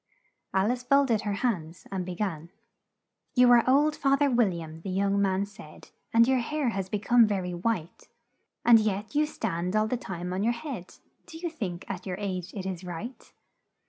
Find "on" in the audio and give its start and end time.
10.33-10.41